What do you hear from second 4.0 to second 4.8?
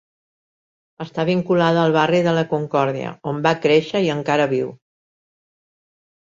i encara viu.